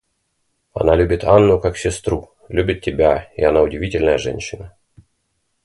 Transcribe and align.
Она 0.73 0.95
любит 0.95 1.23
Анну 1.23 1.59
как 1.59 1.77
сестру, 1.77 2.31
любит 2.49 2.81
тебя, 2.81 3.31
и 3.35 3.43
она 3.43 3.61
удивительная 3.61 4.17
женщина. 4.17 4.75